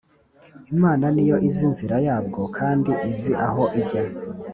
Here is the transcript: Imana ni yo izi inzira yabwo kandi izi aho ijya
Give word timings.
Imana 0.75 1.05
ni 1.15 1.23
yo 1.29 1.35
izi 1.47 1.61
inzira 1.69 1.97
yabwo 2.07 2.41
kandi 2.57 2.91
izi 3.11 3.33
aho 3.47 3.63
ijya 3.81 4.03